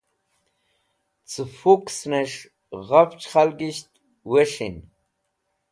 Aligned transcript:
Ce 1.29 1.43
Fuxnes̃h 1.57 2.39
Ghafch 2.87 3.25
khalgisht 3.31 3.89
Wes̃hin 4.29 4.77